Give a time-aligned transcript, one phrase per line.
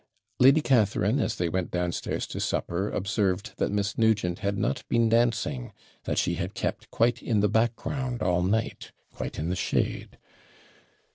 [0.39, 5.09] Lady Catharine, as they went downstairs to supper, observed that Miss Nugent had not been
[5.09, 5.73] dancing,
[6.05, 10.17] that she had kept quite in the background all night quite in the shade.